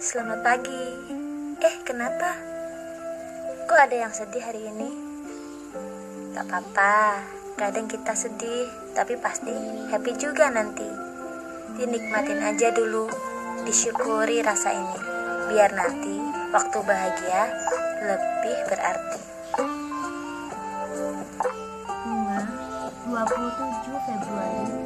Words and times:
selamat 0.00 0.40
pagi. 0.40 0.84
Eh, 1.60 1.76
kenapa? 1.84 2.32
Kok 3.68 3.76
ada 3.76 4.08
yang 4.08 4.12
sedih 4.14 4.40
hari 4.40 4.64
ini? 4.72 4.88
Tak 6.32 6.48
apa-apa, 6.48 7.20
kadang 7.60 7.84
kita 7.84 8.16
sedih, 8.16 8.68
tapi 8.96 9.20
pasti 9.20 9.52
happy 9.92 10.16
juga 10.16 10.48
nanti. 10.48 10.88
Dinikmatin 11.76 12.40
aja 12.40 12.72
dulu, 12.72 13.04
disyukuri 13.68 14.40
rasa 14.40 14.72
ini, 14.72 15.00
biar 15.52 15.68
nanti 15.76 16.14
waktu 16.56 16.78
bahagia 16.80 17.42
lebih 18.00 18.56
berarti. 18.72 19.20
Bunga 23.04 23.22
27 23.28 24.06
Februari 24.08 24.85